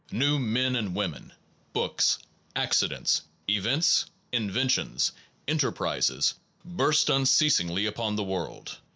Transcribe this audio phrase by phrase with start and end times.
[0.11, 1.31] New men and women,
[1.73, 2.17] books,
[2.55, 5.11] accidents, events, inventions,
[5.47, 6.33] enterprises,
[6.65, 8.79] burst unceasingly upon the world.